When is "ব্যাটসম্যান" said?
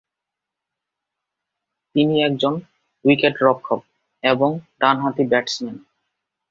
5.27-5.77